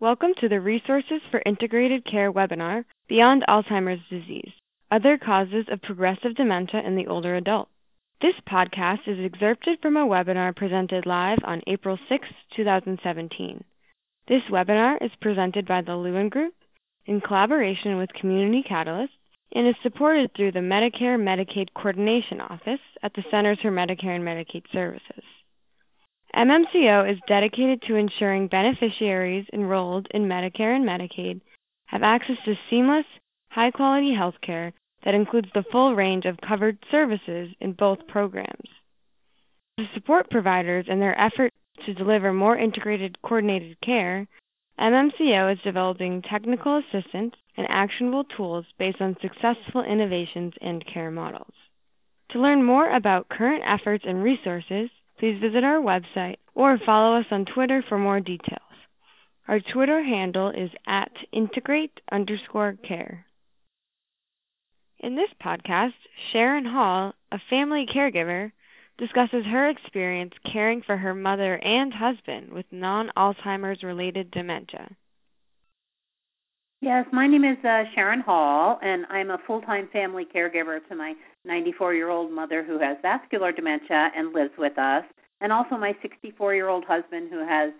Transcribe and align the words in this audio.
Welcome 0.00 0.30
to 0.40 0.48
the 0.48 0.60
Resources 0.60 1.20
for 1.28 1.42
Integrated 1.44 2.06
Care 2.08 2.32
webinar, 2.32 2.84
Beyond 3.08 3.42
Alzheimer's 3.48 4.00
Disease 4.08 4.52
Other 4.92 5.18
Causes 5.18 5.66
of 5.72 5.82
Progressive 5.82 6.36
Dementia 6.36 6.82
in 6.86 6.94
the 6.94 7.08
Older 7.08 7.34
Adult. 7.34 7.68
This 8.22 8.36
podcast 8.48 9.08
is 9.08 9.18
excerpted 9.18 9.80
from 9.82 9.96
a 9.96 10.06
webinar 10.06 10.54
presented 10.54 11.04
live 11.04 11.38
on 11.42 11.62
April 11.66 11.98
6, 12.08 12.28
2017. 12.54 13.64
This 14.28 14.42
webinar 14.52 15.04
is 15.04 15.10
presented 15.20 15.66
by 15.66 15.82
the 15.82 15.96
Lewin 15.96 16.28
Group 16.28 16.54
in 17.06 17.20
collaboration 17.20 17.96
with 17.96 18.10
Community 18.20 18.62
Catalyst 18.68 19.14
and 19.52 19.66
is 19.66 19.74
supported 19.82 20.30
through 20.36 20.52
the 20.52 20.60
Medicare 20.60 21.18
Medicaid 21.18 21.70
Coordination 21.74 22.40
Office 22.40 22.78
at 23.02 23.14
the 23.14 23.24
Centers 23.32 23.58
for 23.60 23.72
Medicare 23.72 24.14
and 24.14 24.24
Medicaid 24.24 24.62
Services. 24.72 25.24
MMCO 26.38 27.10
is 27.10 27.18
dedicated 27.26 27.82
to 27.82 27.96
ensuring 27.96 28.46
beneficiaries 28.46 29.44
enrolled 29.52 30.06
in 30.12 30.28
Medicare 30.28 30.76
and 30.76 30.86
Medicaid 30.88 31.40
have 31.86 32.04
access 32.04 32.36
to 32.44 32.54
seamless, 32.70 33.06
high 33.50 33.72
quality 33.72 34.14
health 34.16 34.36
care 34.40 34.72
that 35.04 35.14
includes 35.14 35.48
the 35.52 35.64
full 35.72 35.96
range 35.96 36.26
of 36.26 36.38
covered 36.46 36.78
services 36.92 37.48
in 37.60 37.72
both 37.72 38.06
programs. 38.06 38.68
To 39.80 39.86
support 39.94 40.30
providers 40.30 40.86
in 40.88 41.00
their 41.00 41.20
effort 41.20 41.52
to 41.86 41.94
deliver 41.94 42.32
more 42.32 42.56
integrated, 42.56 43.20
coordinated 43.22 43.76
care, 43.80 44.28
MMCO 44.78 45.52
is 45.52 45.58
developing 45.64 46.22
technical 46.22 46.78
assistance 46.78 47.34
and 47.56 47.66
actionable 47.68 48.22
tools 48.36 48.64
based 48.78 49.00
on 49.00 49.16
successful 49.20 49.82
innovations 49.82 50.52
and 50.60 50.84
care 50.86 51.10
models. 51.10 51.54
To 52.30 52.40
learn 52.40 52.62
more 52.62 52.94
about 52.94 53.28
current 53.28 53.64
efforts 53.66 54.04
and 54.06 54.22
resources, 54.22 54.88
please 55.18 55.40
visit 55.40 55.64
our 55.64 55.80
website 55.80 56.36
or 56.54 56.78
follow 56.84 57.18
us 57.18 57.26
on 57.30 57.44
Twitter 57.44 57.84
for 57.88 57.98
more 57.98 58.20
details. 58.20 58.62
Our 59.46 59.60
Twitter 59.60 60.02
handle 60.02 60.50
is 60.50 60.70
at 60.86 61.10
integrate 61.32 62.00
underscore 62.10 62.76
care. 62.86 63.24
In 65.00 65.14
this 65.14 65.30
podcast, 65.42 65.94
Sharon 66.32 66.66
Hall, 66.66 67.14
a 67.32 67.38
family 67.48 67.86
caregiver, 67.94 68.52
discusses 68.98 69.44
her 69.46 69.70
experience 69.70 70.32
caring 70.52 70.82
for 70.82 70.96
her 70.96 71.14
mother 71.14 71.54
and 71.54 71.92
husband 71.94 72.52
with 72.52 72.66
non 72.72 73.10
Alzheimer's 73.16 73.82
related 73.82 74.30
dementia. 74.30 74.96
Yes, 76.80 77.06
my 77.12 77.26
name 77.26 77.42
is 77.42 77.58
uh, 77.64 77.82
Sharon 77.94 78.20
Hall, 78.20 78.78
and 78.82 79.04
I'm 79.10 79.30
a 79.30 79.38
full 79.48 79.60
time 79.62 79.88
family 79.92 80.24
caregiver 80.24 80.78
to 80.88 80.94
my 80.94 81.14
94 81.44 81.94
year 81.94 82.08
old 82.08 82.30
mother 82.30 82.62
who 82.62 82.78
has 82.78 82.96
vascular 83.02 83.50
dementia 83.50 84.10
and 84.16 84.32
lives 84.32 84.52
with 84.56 84.78
us, 84.78 85.02
and 85.40 85.52
also 85.52 85.76
my 85.76 85.96
64 86.02 86.54
year 86.54 86.68
old 86.68 86.84
husband 86.86 87.30
who 87.32 87.44
has 87.44 87.72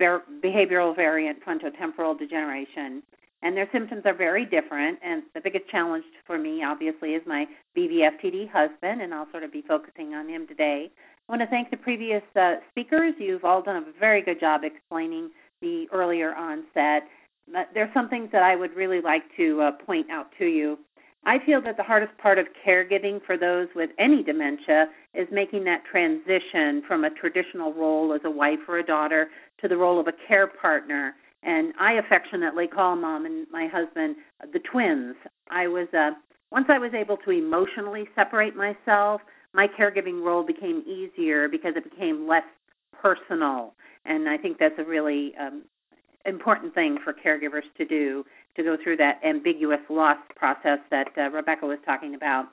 behavioral 0.00 0.96
variant 0.96 1.38
frontotemporal 1.44 2.18
degeneration. 2.18 3.02
And 3.42 3.54
their 3.56 3.68
symptoms 3.70 4.02
are 4.06 4.14
very 4.14 4.46
different, 4.46 4.98
and 5.04 5.24
the 5.34 5.40
biggest 5.40 5.68
challenge 5.68 6.04
for 6.26 6.38
me, 6.38 6.62
obviously, 6.64 7.10
is 7.10 7.22
my 7.26 7.44
BVFTD 7.76 8.48
husband, 8.50 9.02
and 9.02 9.12
I'll 9.12 9.30
sort 9.30 9.42
of 9.42 9.52
be 9.52 9.62
focusing 9.66 10.14
on 10.14 10.28
him 10.28 10.46
today. 10.46 10.90
I 11.28 11.32
want 11.32 11.42
to 11.42 11.48
thank 11.48 11.70
the 11.70 11.76
previous 11.76 12.22
uh, 12.34 12.54
speakers. 12.70 13.14
You've 13.18 13.44
all 13.44 13.60
done 13.60 13.76
a 13.76 14.00
very 14.00 14.22
good 14.22 14.40
job 14.40 14.62
explaining 14.64 15.30
the 15.60 15.86
earlier 15.92 16.34
onset. 16.34 17.08
There's 17.74 17.92
some 17.92 18.08
things 18.08 18.30
that 18.32 18.42
I 18.42 18.56
would 18.56 18.74
really 18.74 19.00
like 19.00 19.22
to 19.36 19.60
uh, 19.60 19.84
point 19.84 20.10
out 20.10 20.26
to 20.38 20.46
you. 20.46 20.78
I 21.24 21.36
feel 21.46 21.62
that 21.62 21.76
the 21.76 21.82
hardest 21.84 22.16
part 22.18 22.38
of 22.38 22.46
caregiving 22.66 23.20
for 23.24 23.36
those 23.36 23.68
with 23.76 23.90
any 23.98 24.22
dementia 24.24 24.86
is 25.14 25.28
making 25.30 25.64
that 25.64 25.84
transition 25.90 26.82
from 26.86 27.04
a 27.04 27.10
traditional 27.10 27.72
role 27.72 28.12
as 28.12 28.22
a 28.24 28.30
wife 28.30 28.58
or 28.66 28.78
a 28.78 28.84
daughter 28.84 29.28
to 29.60 29.68
the 29.68 29.76
role 29.76 30.00
of 30.00 30.08
a 30.08 30.12
care 30.26 30.48
partner. 30.48 31.14
And 31.44 31.72
I 31.78 31.94
affectionately 31.94 32.66
call 32.66 32.96
mom 32.96 33.26
and 33.26 33.46
my 33.52 33.68
husband 33.72 34.16
the 34.52 34.60
twins. 34.60 35.14
I 35.50 35.68
was 35.68 35.86
uh, 35.96 36.10
once 36.50 36.66
I 36.68 36.78
was 36.78 36.92
able 36.92 37.16
to 37.18 37.30
emotionally 37.30 38.04
separate 38.14 38.54
myself, 38.56 39.20
my 39.54 39.66
caregiving 39.66 40.24
role 40.24 40.44
became 40.44 40.82
easier 40.86 41.48
because 41.48 41.74
it 41.76 41.88
became 41.88 42.28
less 42.28 42.44
personal. 43.00 43.74
And 44.04 44.28
I 44.28 44.36
think 44.36 44.58
that's 44.58 44.78
a 44.78 44.84
really 44.84 45.34
um, 45.40 45.62
important 46.26 46.74
thing 46.74 46.98
for 47.02 47.12
caregivers 47.12 47.62
to 47.76 47.84
do 47.84 48.24
to 48.56 48.62
go 48.62 48.76
through 48.82 48.96
that 48.98 49.20
ambiguous 49.24 49.80
loss 49.88 50.18
process 50.36 50.78
that 50.90 51.08
uh, 51.16 51.30
Rebecca 51.30 51.66
was 51.66 51.78
talking 51.84 52.14
about. 52.14 52.46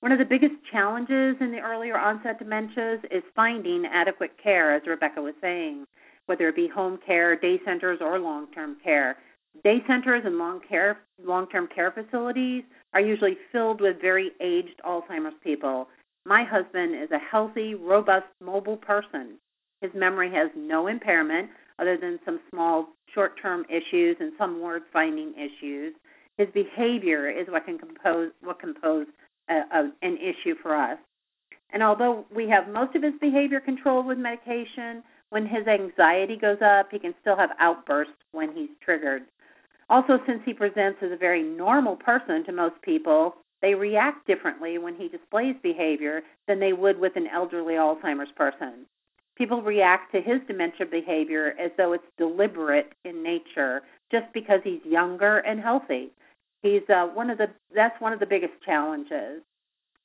One 0.00 0.12
of 0.12 0.18
the 0.18 0.24
biggest 0.24 0.54
challenges 0.70 1.36
in 1.40 1.52
the 1.52 1.60
earlier 1.60 1.98
onset 1.98 2.40
dementias 2.40 3.04
is 3.10 3.22
finding 3.34 3.84
adequate 3.86 4.32
care, 4.42 4.74
as 4.74 4.82
Rebecca 4.86 5.22
was 5.22 5.34
saying, 5.40 5.86
whether 6.26 6.48
it 6.48 6.56
be 6.56 6.68
home 6.68 6.98
care, 7.04 7.34
day 7.34 7.60
centers, 7.64 7.98
or 8.00 8.18
long 8.18 8.46
term 8.52 8.76
care. 8.82 9.16
Day 9.64 9.78
centers 9.86 10.22
and 10.26 10.36
long 10.36 10.60
care 10.68 10.98
long 11.24 11.48
term 11.48 11.66
care 11.74 11.90
facilities 11.90 12.62
are 12.92 13.00
usually 13.00 13.38
filled 13.52 13.80
with 13.80 14.00
very 14.00 14.32
aged 14.40 14.80
Alzheimer's 14.84 15.34
people. 15.42 15.88
My 16.26 16.44
husband 16.44 16.94
is 16.94 17.10
a 17.10 17.18
healthy, 17.18 17.74
robust, 17.74 18.26
mobile 18.42 18.76
person. 18.76 19.38
His 19.80 19.92
memory 19.94 20.30
has 20.32 20.50
no 20.56 20.88
impairment, 20.88 21.48
other 21.78 21.96
than 21.96 22.18
some 22.24 22.40
small 22.50 22.88
short 23.14 23.40
term 23.40 23.64
issues 23.68 24.16
and 24.20 24.32
some 24.38 24.60
word 24.60 24.82
finding 24.92 25.34
issues. 25.34 25.94
His 26.38 26.48
behavior 26.52 27.30
is 27.30 27.46
what 27.48 27.64
can 27.64 27.78
compose 27.78 28.30
what 28.42 28.60
can 28.60 28.74
pose 28.74 29.06
a, 29.48 29.54
uh, 29.54 29.62
a, 29.72 30.06
an 30.06 30.18
issue 30.18 30.54
for 30.62 30.76
us. 30.76 30.98
And 31.72 31.82
although 31.82 32.24
we 32.34 32.48
have 32.48 32.68
most 32.68 32.94
of 32.94 33.02
his 33.02 33.14
behavior 33.20 33.60
controlled 33.60 34.06
with 34.06 34.18
medication, 34.18 35.02
when 35.30 35.46
his 35.46 35.66
anxiety 35.66 36.36
goes 36.36 36.58
up, 36.64 36.88
he 36.90 36.98
can 36.98 37.14
still 37.20 37.36
have 37.36 37.50
outbursts 37.58 38.14
when 38.32 38.54
he's 38.54 38.70
triggered. 38.84 39.22
Also, 39.88 40.18
since 40.26 40.40
he 40.44 40.52
presents 40.52 40.98
as 41.02 41.12
a 41.12 41.16
very 41.16 41.42
normal 41.42 41.96
person 41.96 42.44
to 42.44 42.52
most 42.52 42.80
people, 42.82 43.34
they 43.62 43.74
react 43.74 44.26
differently 44.26 44.78
when 44.78 44.94
he 44.94 45.08
displays 45.08 45.56
behavior 45.62 46.22
than 46.46 46.60
they 46.60 46.72
would 46.72 46.98
with 46.98 47.16
an 47.16 47.28
elderly 47.32 47.74
Alzheimer's 47.74 48.32
person 48.36 48.86
people 49.36 49.62
react 49.62 50.12
to 50.12 50.20
his 50.20 50.40
dementia 50.46 50.86
behavior 50.86 51.54
as 51.60 51.70
though 51.76 51.92
it's 51.92 52.04
deliberate 52.18 52.92
in 53.04 53.22
nature 53.22 53.82
just 54.10 54.26
because 54.32 54.60
he's 54.64 54.80
younger 54.84 55.38
and 55.38 55.60
healthy. 55.60 56.10
He's 56.62 56.82
uh, 56.88 57.06
one 57.06 57.30
of 57.30 57.38
the 57.38 57.48
that's 57.74 58.00
one 58.00 58.12
of 58.12 58.20
the 58.20 58.26
biggest 58.26 58.54
challenges. 58.64 59.42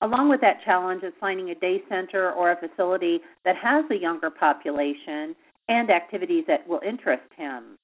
Along 0.01 0.29
with 0.29 0.41
that 0.41 0.63
challenge 0.65 1.03
is 1.03 1.13
finding 1.19 1.51
a 1.51 1.55
day 1.55 1.81
center 1.87 2.31
or 2.31 2.51
a 2.51 2.57
facility 2.57 3.19
that 3.45 3.55
has 3.55 3.85
a 3.91 3.95
younger 3.95 4.29
population 4.29 5.35
and 5.67 5.89
activities 5.89 6.43
that 6.47 6.67
will 6.67 6.81
interest 6.85 7.23
him. 7.37 7.77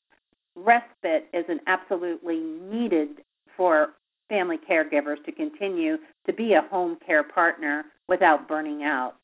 Respite 0.56 1.28
is 1.34 1.46
an 1.47 1.59
absolutely 1.68 2.40
needed 2.40 3.09
for 3.56 3.90
family 4.30 4.57
caregivers 4.69 5.24
to 5.25 5.31
continue 5.31 5.97
to 6.25 6.34
be 6.34 6.53
a 6.53 6.68
home 6.69 6.97
care 7.06 7.24
partner 7.24 7.86
without 8.09 8.47
burning 8.47 8.84
out 8.84 9.16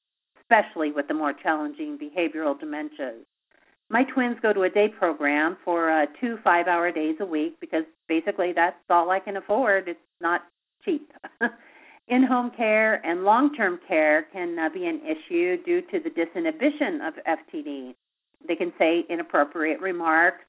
especially 0.54 0.92
with 0.92 1.08
the 1.08 1.14
more 1.14 1.34
challenging 1.34 1.98
behavioral 1.98 2.60
dementias. 2.60 3.24
My 3.90 4.04
twins 4.04 4.38
go 4.42 4.54
to 4.54 4.64
a 4.64 4.70
day 4.70 4.88
program 4.88 5.58
for 5.64 5.92
uh, 5.92 6.06
two 6.20 6.38
five 6.44 6.68
hour 6.68 6.92
days 6.92 7.16
a 7.20 7.26
week 7.26 7.60
because 7.60 7.84
basically 8.08 8.54
that's 8.56 8.78
all 8.90 9.10
I 9.10 9.20
can 9.20 9.38
afford. 9.38 9.88
It's 9.88 10.00
not 10.22 10.42
cheap. 10.84 11.12
In 12.10 12.24
home 12.24 12.52
care 12.56 13.06
and 13.06 13.24
long 13.24 13.54
term 13.56 13.80
care 13.88 14.24
can 14.34 14.58
uh, 14.60 14.70
be 14.74 14.86
an 14.86 15.02
issue 15.06 15.64
due 15.64 15.82
to 15.82 16.00
the 16.00 16.10
disinhibition 16.10 17.08
of 17.08 17.14
FTD. 17.26 17.94
They 18.48 18.56
can 18.56 18.74
say 18.78 19.06
inappropriate 19.10 19.80
remarks. 19.80 20.44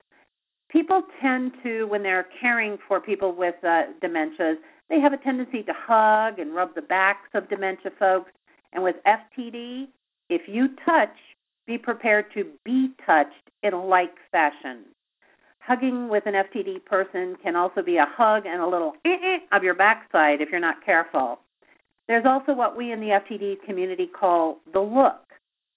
People 0.71 1.03
tend 1.23 1.53
to, 1.63 1.85
when 1.85 2.03
they're 2.03 2.27
caring 2.41 2.77
for 2.89 3.01
people 3.01 3.37
with 3.37 3.55
uh, 3.63 3.83
dementias, 4.03 4.57
they 4.91 4.99
have 4.99 5.13
a 5.13 5.19
tendency 5.19 5.63
to 5.63 5.73
hug 5.77 6.41
and 6.41 6.55
rub 6.55 6.75
the 6.75 6.83
backs 6.83 7.29
of 7.35 7.49
dementia 7.49 7.93
folks 7.99 8.33
and 8.75 8.83
with 8.83 8.97
FTD, 9.07 9.87
if 10.29 10.43
you 10.47 10.69
touch, 10.85 11.17
be 11.67 11.79
prepared 11.79 12.27
to 12.35 12.45
be 12.65 12.91
touched 13.07 13.51
in 13.63 13.73
a 13.73 13.83
like 13.83 14.15
fashion. 14.31 14.85
Hugging 15.61 16.11
with 16.11 16.25
an 16.27 16.35
FTD 16.35 16.85
person 16.85 17.37
can 17.43 17.57
also 17.57 17.83
be 17.83 17.97
a 17.97 18.07
hug 18.07 18.45
and 18.45 18.61
a 18.61 18.69
little 18.69 18.93
eh-eh 19.07 19.57
of 19.57 19.63
your 19.63 19.75
backside 19.75 20.43
if 20.43 20.51
you're 20.51 20.61
not 20.61 20.85
careful. 20.85 21.39
There's 22.07 22.27
also 22.27 22.53
what 22.53 22.77
we 22.77 22.93
in 22.93 23.01
the 23.01 23.19
FTD 23.19 23.65
community 23.65 24.07
call 24.07 24.59
the 24.75 24.81
look. 24.81 25.23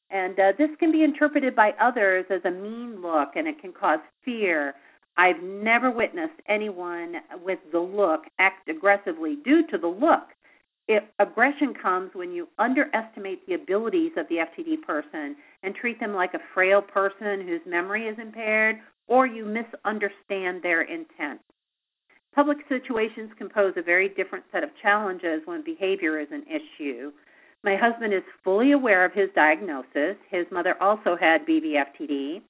And 0.10 0.38
uh, 0.39 0.51
this 0.57 0.69
can 0.80 0.92
be 0.92 1.04
interpreted 1.04 1.56
by 1.56 1.71
others 1.80 2.25
as 2.30 2.42
a 2.44 2.51
mean 2.51 3.01
look 3.01 3.30
and 3.36 3.48
it 3.48 3.62
can 3.62 3.71
cause 3.71 4.00
fear. 4.25 4.74
I've 5.18 5.42
never 5.42 5.89
witnessed 5.89 6.39
anyone 6.50 7.16
with 7.44 7.60
the 7.71 7.80
look 7.80 8.21
act 8.39 8.69
aggressively 8.69 9.38
due 9.44 9.66
to 9.68 9.77
the 9.77 9.88
look 9.88 10.27
if 10.88 11.04
aggression 11.19 11.74
comes 11.74 12.12
when 12.13 12.31
you 12.31 12.48
underestimate 12.57 13.45
the 13.45 13.56
abilities 13.56 14.12
of 14.18 14.28
the 14.30 14.36
FTD 14.36 14.81
person 14.86 15.36
and 15.63 15.75
treat 15.75 16.00
them 16.00 16.13
like 16.13 16.34
a 16.34 16.54
frail 16.54 16.81
person 16.81 17.45
whose 17.45 17.62
memory 17.66 18.07
is 18.07 18.18
impaired, 18.19 18.78
or 19.07 19.25
you 19.25 19.45
misunderstand 19.45 20.62
their 20.62 20.81
intent. 20.81 21.42
Public 22.36 22.57
situations 22.69 23.31
can 23.38 23.50
pose 23.50 23.74
a 23.78 23.81
very 23.81 24.10
different 24.10 24.45
set 24.51 24.63
of 24.63 24.69
challenges 24.81 25.42
when 25.45 25.63
behavior 25.63 26.19
is 26.19 26.28
an 26.31 26.44
issue. 26.48 27.12
My 27.63 27.75
husband 27.75 28.13
is 28.13 28.22
fully 28.44 28.74
aware 28.74 29.04
of 29.04 29.13
his 29.13 29.30
diagnosis. 29.33 30.16
His 30.30 30.45
mother 30.51 30.75
also 30.80 31.18
had 31.19 31.48
BVFTD. 31.48 32.42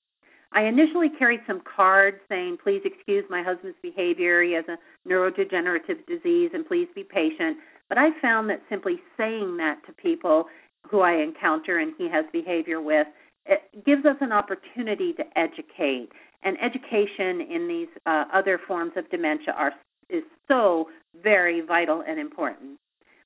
I 0.51 0.63
initially 0.63 1.09
carried 1.17 1.41
some 1.47 1.61
cards 1.61 2.17
saying, 2.29 2.57
please 2.63 2.81
excuse 2.85 3.23
my 3.29 3.43
husband's 3.43 3.77
behavior. 3.81 4.43
He 4.43 4.53
has 4.53 4.65
a 4.67 4.77
neurodegenerative 5.07 6.05
disease 6.07 6.51
and 6.53 6.67
please 6.67 6.87
be 6.95 7.03
patient. 7.03 7.57
But 7.89 7.97
I 7.97 8.09
found 8.21 8.49
that 8.49 8.61
simply 8.69 8.99
saying 9.17 9.57
that 9.57 9.79
to 9.85 9.93
people 9.93 10.45
who 10.89 11.01
I 11.01 11.13
encounter 11.21 11.79
and 11.79 11.93
he 11.97 12.09
has 12.09 12.25
behavior 12.31 12.81
with, 12.81 13.07
it 13.45 13.85
gives 13.85 14.05
us 14.05 14.17
an 14.21 14.31
opportunity 14.31 15.13
to 15.13 15.23
educate. 15.37 16.09
And 16.43 16.57
education 16.61 17.41
in 17.49 17.67
these 17.67 17.87
uh, 18.05 18.25
other 18.33 18.59
forms 18.67 18.93
of 18.95 19.09
dementia 19.09 19.53
are 19.57 19.73
is 20.09 20.23
so 20.47 20.87
very 21.21 21.61
vital 21.61 22.03
and 22.07 22.19
important. 22.19 22.79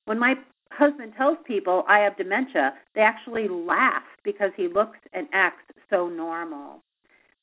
When 0.06 0.18
my 0.18 0.34
husband 0.72 1.12
tells 1.16 1.38
people 1.46 1.84
I 1.88 1.98
have 2.00 2.16
dementia, 2.16 2.72
they 2.94 3.02
actually 3.02 3.48
laugh 3.48 4.02
because 4.24 4.50
he 4.56 4.68
looks 4.68 4.98
and 5.12 5.28
acts 5.32 5.64
so 5.90 6.08
normal. 6.08 6.82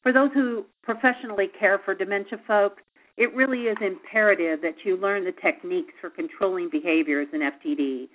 For 0.01 0.12
those 0.12 0.31
who 0.33 0.65
professionally 0.83 1.48
care 1.60 1.80
for 1.83 1.94
dementia 1.94 2.39
folks, 2.48 2.81
it 3.19 3.36
really 3.36 3.63
is 3.63 3.77
imperative 3.81 4.62
that 4.62 4.86
you 4.86 4.95
learn 4.95 5.25
the 5.25 5.33
techniques 5.44 5.94
for 6.00 6.10
controlling 6.10 6.69
behaviors 6.69 7.27
in 7.33 7.42
FTD. 7.42 8.07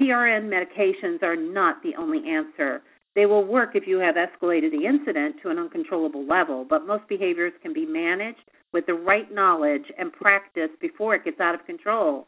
PRN 0.00 0.50
medications 0.50 1.22
are 1.22 1.36
not 1.36 1.80
the 1.84 1.94
only 1.96 2.28
answer. 2.28 2.82
They 3.14 3.26
will 3.26 3.44
work 3.44 3.76
if 3.76 3.86
you 3.86 3.98
have 3.98 4.16
escalated 4.16 4.72
the 4.72 4.84
incident 4.84 5.36
to 5.42 5.50
an 5.50 5.60
uncontrollable 5.60 6.26
level, 6.26 6.66
but 6.68 6.88
most 6.88 7.08
behaviors 7.08 7.52
can 7.62 7.72
be 7.72 7.86
managed 7.86 8.50
with 8.72 8.84
the 8.86 8.94
right 8.94 9.32
knowledge 9.32 9.84
and 9.96 10.12
practice 10.12 10.70
before 10.80 11.14
it 11.14 11.24
gets 11.24 11.40
out 11.40 11.54
of 11.54 11.64
control. 11.64 12.26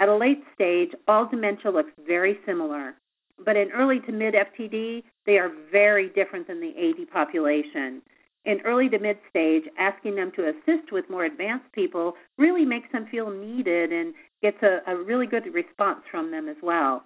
At 0.00 0.08
a 0.08 0.16
late 0.16 0.42
stage, 0.54 0.90
all 1.06 1.28
dementia 1.28 1.70
looks 1.70 1.92
very 2.06 2.38
similar, 2.46 2.94
but 3.44 3.56
in 3.56 3.70
early 3.72 4.00
to 4.00 4.12
mid 4.12 4.34
FTD, 4.34 5.02
they 5.26 5.36
are 5.36 5.52
very 5.70 6.08
different 6.08 6.46
than 6.46 6.60
the 6.60 6.72
AD 6.76 7.10
population. 7.12 8.00
In 8.44 8.60
early 8.64 8.88
to 8.88 8.98
mid 8.98 9.18
stage, 9.28 9.64
asking 9.78 10.14
them 10.14 10.32
to 10.36 10.48
assist 10.48 10.92
with 10.92 11.10
more 11.10 11.24
advanced 11.24 11.70
people 11.72 12.14
really 12.38 12.64
makes 12.64 12.90
them 12.92 13.06
feel 13.10 13.30
needed 13.30 13.92
and 13.92 14.14
gets 14.40 14.62
a, 14.62 14.80
a 14.90 14.96
really 14.96 15.26
good 15.26 15.52
response 15.52 16.00
from 16.10 16.30
them 16.30 16.48
as 16.48 16.56
well. 16.62 17.02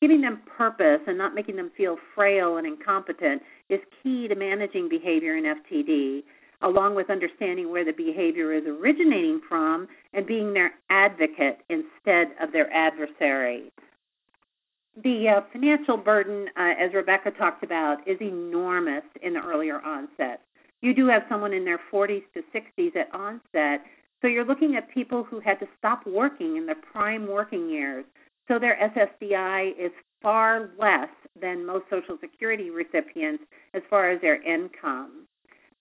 Giving 0.00 0.20
them 0.20 0.42
purpose 0.56 1.00
and 1.06 1.16
not 1.16 1.34
making 1.34 1.56
them 1.56 1.70
feel 1.76 1.96
frail 2.14 2.58
and 2.58 2.66
incompetent 2.66 3.42
is 3.70 3.80
key 4.02 4.28
to 4.28 4.34
managing 4.34 4.88
behavior 4.88 5.36
in 5.36 5.44
FTD 5.44 6.22
along 6.64 6.94
with 6.94 7.10
understanding 7.10 7.70
where 7.70 7.84
the 7.84 7.92
behavior 7.92 8.52
is 8.52 8.64
originating 8.66 9.40
from 9.48 9.86
and 10.12 10.26
being 10.26 10.52
their 10.52 10.72
advocate 10.90 11.58
instead 11.68 12.28
of 12.40 12.52
their 12.52 12.72
adversary. 12.72 13.70
The 15.02 15.36
uh, 15.36 15.40
financial 15.52 15.96
burden, 15.96 16.46
uh, 16.56 16.72
as 16.80 16.94
Rebecca 16.94 17.32
talked 17.32 17.64
about, 17.64 17.98
is 18.06 18.16
enormous 18.20 19.02
in 19.22 19.34
the 19.34 19.40
earlier 19.40 19.80
onset. 19.80 20.40
You 20.84 20.92
do 20.92 21.06
have 21.06 21.22
someone 21.30 21.54
in 21.54 21.64
their 21.64 21.80
40s 21.90 22.24
to 22.34 22.42
60s 22.54 22.94
at 22.94 23.08
onset, 23.14 23.86
so 24.20 24.28
you're 24.28 24.44
looking 24.44 24.76
at 24.76 24.90
people 24.90 25.24
who 25.24 25.40
had 25.40 25.58
to 25.60 25.66
stop 25.78 26.06
working 26.06 26.58
in 26.58 26.66
their 26.66 26.76
prime 26.92 27.26
working 27.26 27.70
years. 27.70 28.04
So 28.48 28.58
their 28.58 28.76
SSDI 28.76 29.70
is 29.80 29.92
far 30.20 30.68
less 30.78 31.08
than 31.40 31.64
most 31.64 31.86
Social 31.88 32.18
Security 32.20 32.68
recipients 32.68 33.44
as 33.72 33.80
far 33.88 34.10
as 34.10 34.20
their 34.20 34.42
income. 34.42 35.26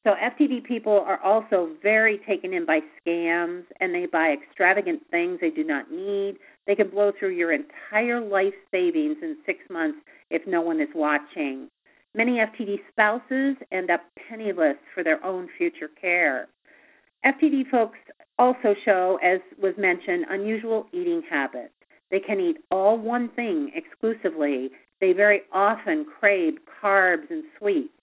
So 0.06 0.12
FTD 0.12 0.64
people 0.64 1.04
are 1.06 1.20
also 1.22 1.72
very 1.84 2.20
taken 2.26 2.54
in 2.54 2.66
by 2.66 2.80
scams 3.06 3.64
and 3.82 3.94
they 3.94 4.06
buy 4.06 4.34
extravagant 4.34 5.02
things 5.12 5.40
they 5.42 5.50
do 5.50 5.66
not 5.66 5.92
need. 5.92 6.36
They 6.66 6.76
can 6.76 6.90
blow 6.90 7.12
through 7.20 7.32
your 7.32 7.52
entire 7.52 8.22
life 8.22 8.54
savings 8.72 9.18
in 9.22 9.36
six 9.46 9.60
months 9.70 9.98
if 10.30 10.48
no 10.48 10.62
one 10.62 10.80
is 10.80 10.88
watching. 10.96 11.68
Many 12.16 12.38
FTD 12.38 12.78
spouses 12.92 13.56
end 13.72 13.90
up 13.90 14.02
penniless 14.28 14.78
for 14.94 15.04
their 15.04 15.24
own 15.26 15.50
future 15.58 15.90
care. 16.00 16.48
FTD 17.26 17.70
folks 17.72 17.98
also 18.38 18.76
show, 18.86 19.20
as 19.24 19.40
was 19.62 19.74
mentioned, 19.78 20.26
unusual 20.30 20.86
eating 20.92 21.24
habits. 21.30 21.74
They 22.12 22.20
can 22.20 22.40
eat 22.40 22.58
all 22.70 22.98
one 22.98 23.30
thing 23.30 23.72
exclusively. 23.74 24.70
They 25.02 25.14
very 25.14 25.42
often 25.52 26.06
crave 26.20 26.54
carbs 26.82 27.30
and 27.30 27.44
sweets. 27.58 27.94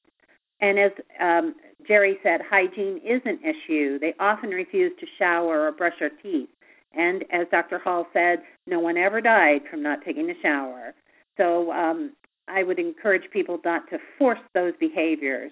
And 0.61 0.79
as 0.79 0.91
um, 1.21 1.55
Jerry 1.87 2.19
said, 2.23 2.41
hygiene 2.49 3.01
is 3.05 3.23
an 3.25 3.39
issue. 3.43 3.99
They 3.99 4.15
often 4.19 4.51
refuse 4.51 4.93
to 4.99 5.07
shower 5.19 5.69
or 5.69 5.73
brush 5.73 5.95
their 6.01 6.11
teeth. 6.23 6.49
And 6.93 7.25
as 7.33 7.47
Dr. 7.51 7.79
Hall 7.79 8.07
said, 8.13 8.41
no 8.67 8.81
one 8.81 8.97
ever 8.97 9.21
died 9.21 9.61
from 9.71 9.83
not 9.83 10.01
taking 10.05 10.29
a 10.31 10.35
shower. 10.43 10.93
So 11.37 11.71
um, 11.71 12.13
I 12.49 12.63
would 12.63 12.79
encourage 12.79 13.31
people 13.33 13.59
not 13.65 13.89
to 13.91 13.99
force 14.19 14.41
those 14.55 14.73
behaviors. 14.81 15.51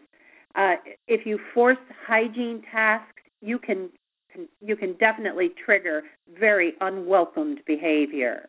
Uh, 0.55 0.75
if 1.07 1.27
you 1.27 1.39
force 1.55 1.79
hygiene 2.07 2.63
tasks, 2.71 3.23
you 3.41 3.59
can, 3.59 3.91
you 4.61 4.77
can 4.77 4.95
definitely 4.95 5.51
trigger 5.65 6.03
very 6.39 6.73
unwelcomed 6.81 7.61
behavior. 7.67 8.49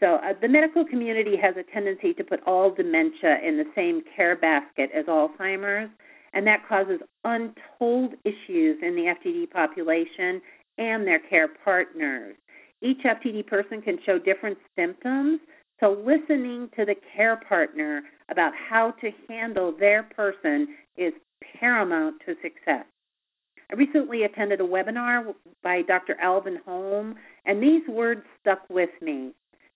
So 0.00 0.16
uh, 0.16 0.32
the 0.40 0.48
medical 0.48 0.84
community 0.84 1.36
has 1.40 1.54
a 1.56 1.62
tendency 1.72 2.12
to 2.14 2.24
put 2.24 2.40
all 2.46 2.74
dementia 2.74 3.38
in 3.46 3.56
the 3.56 3.66
same 3.74 4.02
care 4.16 4.36
basket 4.36 4.90
as 4.92 5.06
Alzheimer's, 5.06 5.90
and 6.32 6.46
that 6.46 6.66
causes 6.68 7.00
untold 7.24 8.14
issues 8.24 8.78
in 8.82 8.96
the 8.96 9.14
FTD 9.14 9.50
population 9.50 10.40
and 10.78 11.06
their 11.06 11.20
care 11.20 11.48
partners. 11.64 12.34
Each 12.80 12.98
FTD 13.04 13.46
person 13.46 13.80
can 13.80 13.98
show 14.04 14.18
different 14.18 14.58
symptoms, 14.74 15.40
so 15.82 16.00
listening 16.06 16.70
to 16.76 16.84
the 16.84 16.94
care 17.16 17.40
partner 17.48 18.02
about 18.30 18.52
how 18.70 18.92
to 19.00 19.10
handle 19.28 19.74
their 19.78 20.04
person 20.04 20.68
is 20.96 21.12
paramount 21.58 22.14
to 22.24 22.34
success. 22.40 22.86
I 23.70 23.74
recently 23.74 24.22
attended 24.22 24.60
a 24.60 24.64
webinar 24.64 25.34
by 25.62 25.82
Dr. 25.82 26.14
Alvin 26.20 26.58
Holm, 26.64 27.16
and 27.46 27.60
these 27.60 27.82
words 27.88 28.22
stuck 28.40 28.60
with 28.70 28.90
me. 29.00 29.32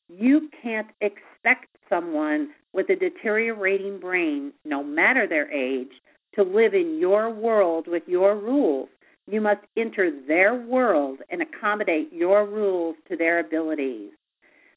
You 0.08 0.48
can't 0.62 0.86
expect 1.00 1.66
someone 1.88 2.50
with 2.72 2.88
a 2.90 2.94
deteriorating 2.94 3.98
brain, 3.98 4.52
no 4.64 4.84
matter 4.84 5.26
their 5.26 5.50
age, 5.50 5.90
to 6.36 6.44
live 6.44 6.74
in 6.74 6.98
your 7.00 7.30
world 7.30 7.86
with 7.88 8.04
your 8.06 8.36
rules. 8.36 8.88
You 9.26 9.40
must 9.40 9.62
enter 9.76 10.12
their 10.28 10.54
world 10.54 11.18
and 11.30 11.42
accommodate 11.42 12.12
your 12.12 12.46
rules 12.46 12.94
to 13.08 13.16
their 13.16 13.40
abilities. 13.40 14.10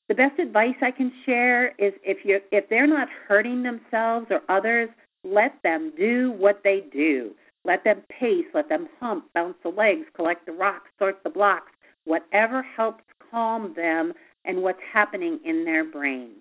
The 0.09 0.15
best 0.15 0.39
advice 0.39 0.75
I 0.81 0.89
can 0.89 1.11
share 1.23 1.67
is 1.77 1.93
if 2.03 2.25
you 2.25 2.39
if 2.51 2.67
they're 2.67 2.87
not 2.87 3.07
hurting 3.27 3.61
themselves 3.61 4.25
or 4.31 4.41
others, 4.49 4.89
let 5.23 5.53
them 5.63 5.93
do 5.95 6.31
what 6.31 6.61
they 6.63 6.83
do. 6.91 7.31
Let 7.63 7.83
them 7.83 8.01
pace, 8.09 8.45
let 8.55 8.69
them 8.69 8.89
hump, 8.99 9.25
bounce 9.35 9.57
the 9.61 9.69
legs, 9.69 10.07
collect 10.15 10.47
the 10.47 10.51
rocks, 10.51 10.89
sort 10.97 11.21
the 11.23 11.29
blocks, 11.29 11.71
whatever 12.05 12.63
helps 12.63 13.03
calm 13.29 13.73
them 13.75 14.13
and 14.45 14.63
what's 14.63 14.79
happening 14.91 15.39
in 15.45 15.63
their 15.63 15.83
brain. 15.83 16.31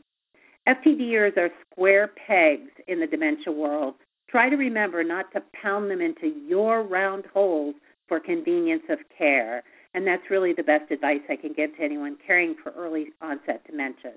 FTDers 0.66 1.37
are 1.37 1.50
square 1.71 2.11
pegs 2.26 2.71
in 2.87 3.00
the 3.00 3.07
dementia 3.07 3.52
world. 3.52 3.95
Try 4.31 4.49
to 4.49 4.57
remember 4.57 5.04
not 5.04 5.31
to 5.33 5.43
pound 5.61 5.90
them 5.90 6.00
into 6.00 6.28
your 6.47 6.83
round 6.83 7.25
holes 7.35 7.75
for 8.07 8.19
convenience 8.19 8.85
of 8.88 8.99
care. 9.16 9.62
And 9.99 10.07
that's 10.07 10.31
really 10.31 10.52
the 10.52 10.62
best 10.62 10.93
advice 10.93 11.23
I 11.28 11.35
can 11.35 11.52
give 11.52 11.76
to 11.76 11.83
anyone 11.83 12.17
caring 12.25 12.55
for 12.62 12.71
early 12.78 13.07
onset 13.21 13.67
dementia. 13.67 14.12